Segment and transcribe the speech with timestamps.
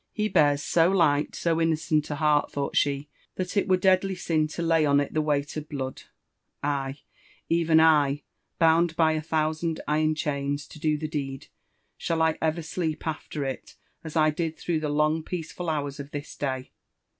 [0.07, 4.15] '* He bears so light, so innocent a heart," thought she, <<that it were deadly
[4.15, 6.01] sin to lay on it the weight of blood.
[6.63, 7.01] I—
[7.49, 8.23] even I,
[8.57, 11.49] bound by a thousand iron chains to do the deed—
[11.99, 14.15] shall I oyer sleep after it as.
[14.15, 16.71] I did through the long peaceful hours of this day